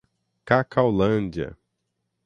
[0.47, 1.55] Cacaulândia